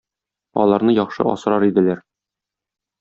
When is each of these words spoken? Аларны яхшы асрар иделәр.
Аларны 0.61 0.95
яхшы 0.95 1.27
асрар 1.33 1.67
иделәр. 1.69 2.03